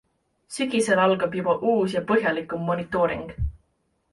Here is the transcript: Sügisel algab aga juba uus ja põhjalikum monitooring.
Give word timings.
Sügisel 0.55 1.01
algab 1.03 1.27
aga 1.27 1.41
juba 1.41 1.55
uus 1.73 1.93
ja 1.99 2.01
põhjalikum 2.13 2.67
monitooring. 2.71 3.25